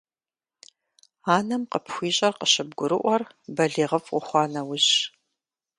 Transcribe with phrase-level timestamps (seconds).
[1.35, 3.23] Анэм къыпхуищӀар къыщыбгурыӀуэр
[3.55, 4.97] балигъыфӀ ухъуа нэужьщ.